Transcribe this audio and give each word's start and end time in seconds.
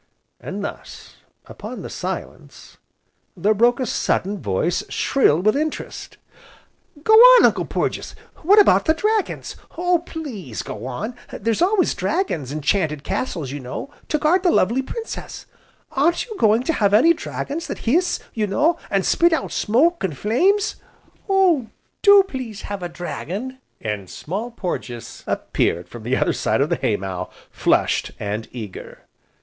And 0.39 0.63
thus, 0.63 1.17
upon 1.45 1.83
the 1.83 1.89
silence 1.91 2.77
there 3.37 3.53
broke 3.53 3.79
a 3.79 3.85
sudden 3.85 4.41
voice 4.41 4.81
shrill 4.89 5.39
with 5.41 5.55
interest: 5.55 6.17
"Go 7.03 7.13
on, 7.13 7.45
Uncle 7.45 7.65
Porges, 7.65 8.15
what 8.37 8.57
about 8.59 8.85
the 8.85 8.95
dragons? 8.95 9.55
Oh, 9.77 9.99
please 10.03 10.63
go 10.63 10.87
on! 10.87 11.15
there's 11.31 11.61
always 11.61 11.93
dragons 11.93 12.51
in 12.51 12.61
'chanted 12.61 13.03
castles, 13.03 13.51
you 13.51 13.59
know, 13.59 13.91
to 14.07 14.17
guard 14.17 14.41
the 14.41 14.49
lovely 14.49 14.81
Princess, 14.81 15.45
aren't 15.91 16.25
you 16.25 16.35
going 16.39 16.63
to 16.63 16.73
have 16.73 16.95
any 16.95 17.13
dragons 17.13 17.67
that 17.67 17.77
hiss, 17.85 18.19
you 18.33 18.47
know, 18.47 18.79
an' 18.89 19.03
spit 19.03 19.31
out 19.31 19.51
smoke, 19.51 20.03
an' 20.03 20.13
flames? 20.13 20.77
Oh! 21.29 21.67
do 22.01 22.23
please 22.23 22.63
have 22.63 22.81
a 22.81 22.89
dragon." 22.89 23.59
And 23.79 24.09
Small 24.09 24.49
Porges 24.49 25.23
appeared 25.27 25.87
from 25.87 26.01
the 26.01 26.17
other 26.17 26.33
side 26.33 26.59
of 26.59 26.69
the 26.69 26.77
hay 26.77 26.97
mow, 26.97 27.29
flushed, 27.51 28.13
and 28.19 28.47
eager. 28.51 29.03